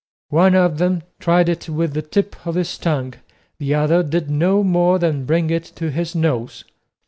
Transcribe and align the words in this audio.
One 0.29 0.55
of 0.55 0.79
them 0.79 1.03
tried 1.19 1.47
it 1.47 1.69
with 1.69 1.93
the 1.93 2.01
tip 2.01 2.35
of 2.47 2.55
his 2.55 2.75
tongue, 2.79 3.13
the 3.59 3.75
other 3.75 4.01
did 4.01 4.31
no 4.31 4.63
more 4.63 4.97
than 4.97 5.25
bring 5.25 5.51
it 5.51 5.65
to 5.75 5.91
his 5.91 6.15
nose. 6.15 6.63